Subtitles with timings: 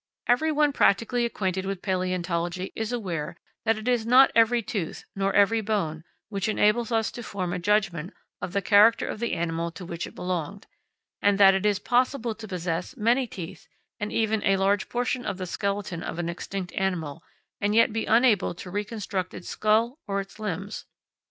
[0.25, 5.31] Every one practically acquainted with palaeontology is aware that it is not every tooth, nor
[5.35, 8.11] every bone, which enables us to form a judgment
[8.41, 10.65] of the character of the animal to which it belonged;
[11.21, 13.67] and that it is possible to possess many teeth,
[13.99, 17.21] and even a large portion of the skeleton of an extinct animal,
[17.59, 20.85] and yet be unable to reconstruct its skull or its limbs.